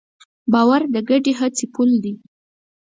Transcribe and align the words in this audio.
باور 0.51 0.81
د 0.93 0.95
ګډې 1.09 1.33
هڅې 1.39 1.65
پُل 1.73 1.89
دی. 2.03 2.13